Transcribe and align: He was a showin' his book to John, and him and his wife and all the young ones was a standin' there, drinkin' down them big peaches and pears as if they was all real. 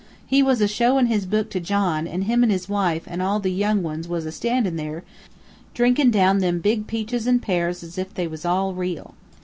He 0.25 0.41
was 0.41 0.61
a 0.61 0.67
showin' 0.67 1.05
his 1.05 1.27
book 1.27 1.51
to 1.51 1.59
John, 1.59 2.07
and 2.07 2.23
him 2.23 2.41
and 2.41 2.51
his 2.51 2.67
wife 2.67 3.03
and 3.05 3.21
all 3.21 3.39
the 3.39 3.51
young 3.51 3.83
ones 3.83 4.07
was 4.07 4.25
a 4.25 4.31
standin' 4.31 4.75
there, 4.75 5.03
drinkin' 5.75 6.09
down 6.09 6.39
them 6.39 6.57
big 6.57 6.87
peaches 6.87 7.27
and 7.27 7.39
pears 7.39 7.83
as 7.83 7.99
if 7.99 8.11
they 8.11 8.25
was 8.25 8.43
all 8.43 8.73
real. 8.73 9.13